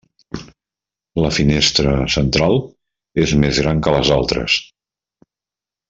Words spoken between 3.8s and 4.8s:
que les altres.